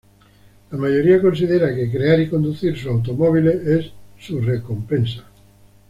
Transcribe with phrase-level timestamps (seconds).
[0.71, 5.25] La mayoría considera que crear y conducir sus automóviles es su recompensa.